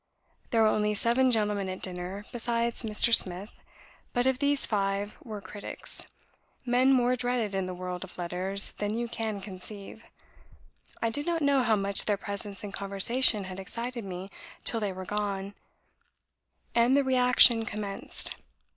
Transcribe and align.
There 0.49 0.63
were 0.63 0.67
only 0.67 0.95
seven 0.95 1.29
gentlemen 1.29 1.69
at 1.69 1.83
dinner 1.83 2.25
besides 2.31 2.81
Mr. 2.81 3.13
Smith, 3.13 3.61
but 4.13 4.25
of 4.25 4.39
these 4.39 4.65
five 4.65 5.15
were 5.23 5.41
critics 5.41 6.07
men 6.65 6.91
more 6.91 7.15
dreaded 7.15 7.53
in 7.53 7.67
the 7.67 7.73
world 7.75 8.03
of 8.03 8.17
letters 8.17 8.71
than 8.71 8.97
you 8.97 9.07
can 9.07 9.39
conceive. 9.39 10.03
I 11.03 11.11
did 11.11 11.27
not 11.27 11.43
know 11.43 11.61
how 11.61 11.75
much 11.75 12.05
their 12.05 12.17
presence 12.17 12.63
and 12.63 12.73
conversation 12.73 13.43
had 13.43 13.59
excited 13.59 14.03
me 14.03 14.29
till 14.63 14.79
they 14.79 14.91
were 14.91 15.05
gone, 15.05 15.53
and 16.73 16.97
the 16.97 17.03
reaction 17.03 17.63
commenced. 17.63 18.33